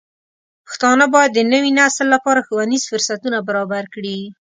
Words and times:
پښتانه 0.65 1.05
بايد 1.13 1.31
د 1.35 1.39
نوي 1.53 1.71
نسل 1.79 2.07
لپاره 2.15 2.45
ښوونیز 2.47 2.83
فرصتونه 2.91 3.37
برابر 3.47 3.83
کړي. 3.93 4.17